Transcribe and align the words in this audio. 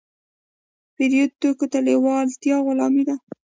پردیو 0.93 1.25
توکو 1.41 1.65
ته 1.71 1.79
لیوالتیا 1.87 2.57
غلامي 2.65 3.03
ده. 3.07 3.15